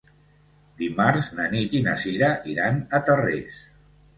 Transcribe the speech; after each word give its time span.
Dimarts 0.79 1.27
na 1.39 1.45
Nit 1.51 1.75
i 1.81 1.83
na 1.89 1.95
Sira 2.05 2.33
iran 2.55 2.81
a 2.99 3.03
Tarrés. 3.11 3.63